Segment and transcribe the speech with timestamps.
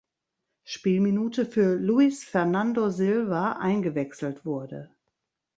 [0.63, 4.89] Spielminute für Luis Fernando Silva eingewechselt wurde.